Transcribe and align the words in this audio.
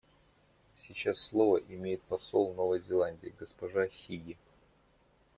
Сейчас 0.79 1.19
слово 1.19 1.57
имеет 1.69 2.01
посол 2.01 2.55
Новой 2.55 2.79
Зеландии 2.81 3.35
госпожа 3.37 3.85
Хигги. 3.85 4.35